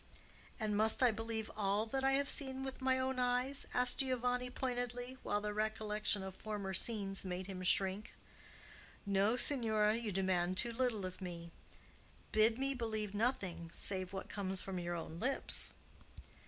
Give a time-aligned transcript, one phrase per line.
[0.59, 4.49] "And must I believe all that I have seen with my own eyes?" asked Giovanni,
[4.49, 8.15] pointedly, while the recollection of former scenes made him shrink.
[9.05, 11.51] "No, signora; you demand too little of me.
[12.31, 15.71] Bid me believe nothing save what comes from your own lips."